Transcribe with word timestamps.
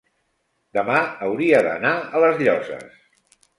demà 0.77 1.01
hauria 1.27 1.61
d'anar 1.69 1.93
a 1.99 2.25
les 2.25 2.43
Llosses. 2.43 3.01